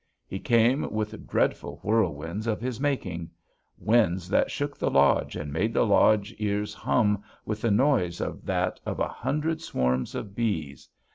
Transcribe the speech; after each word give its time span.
"He 0.25 0.39
came 0.39 0.91
with 0.91 1.27
dreadful 1.27 1.75
whirlwinds 1.83 2.47
of 2.47 2.59
his 2.59 2.79
making. 2.79 3.29
Winds 3.77 4.29
that 4.29 4.49
shook 4.49 4.75
the 4.75 4.89
lodge, 4.89 5.35
and 5.35 5.53
made 5.53 5.75
the 5.75 5.85
lodge 5.85 6.33
ears 6.39 6.73
hum 6.73 7.23
with 7.45 7.61
the 7.61 7.69
noise 7.69 8.19
of 8.19 8.43
that 8.47 8.79
of 8.83 8.99
a 8.99 9.07
hundred 9.07 9.61
swarms 9.61 10.15
of 10.15 10.33
bees. 10.33 10.89